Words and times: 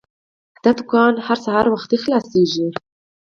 دا 0.63 0.71
دوکان 0.79 1.13
هر 1.27 1.37
سهار 1.45 1.65
وختي 1.69 1.97
خلاصیږي. 2.03 2.67